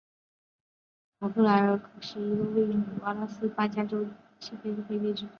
[1.19, 3.23] 塔布莱纳可是一个位于美国阿拉
[3.55, 4.07] 巴马州科
[4.39, 5.29] 菲县的非建制地区。